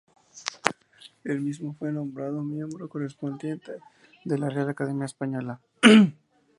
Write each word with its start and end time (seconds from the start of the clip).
El 1.23 1.41
mismo 1.41 1.69
año 1.69 1.75
fue 1.77 1.91
nombrado 1.91 2.41
miembro 2.41 2.89
correspondiente 2.89 3.73
de 4.25 4.37
la 4.39 4.49
Real 4.49 4.67
Academia 4.69 5.05
Española. 5.05 5.61